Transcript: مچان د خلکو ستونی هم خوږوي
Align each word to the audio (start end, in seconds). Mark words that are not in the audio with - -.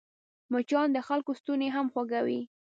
مچان 0.51 0.87
د 0.93 0.97
خلکو 1.07 1.31
ستونی 1.39 1.67
هم 1.75 1.85
خوږوي 1.93 2.41